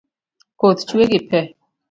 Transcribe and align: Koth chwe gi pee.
Koth 0.59 0.83
chwe 0.87 1.03
gi 1.11 1.19
pee. 1.29 1.47